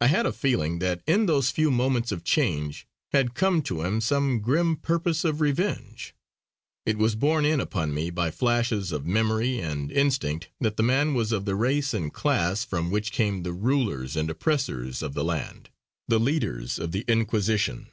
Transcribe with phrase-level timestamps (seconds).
[0.00, 4.00] I had a feeling that in those few moments of change had come to him
[4.00, 6.14] some grim purpose of revenge.
[6.86, 11.12] It was borne in upon me by flashes of memory and instinct that the man
[11.12, 15.22] was of the race and class from which came the rulers and oppressors of the
[15.22, 15.68] land,
[16.08, 17.88] the leaders of the Inquisition.